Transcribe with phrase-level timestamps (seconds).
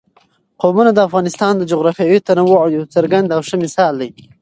[0.61, 4.09] قومونه د افغانستان د جغرافیوي تنوع یو څرګند او ښه مثال دی.